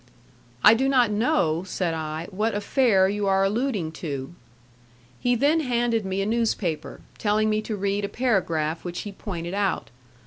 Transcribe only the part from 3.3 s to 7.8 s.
alluding to." He then handed me a newspaper, telling me to